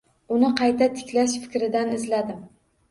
Uni 0.35 0.49
qayta 0.61 0.87
tiklash 1.01 1.39
fikridan 1.45 1.95
izladim. 2.01 2.43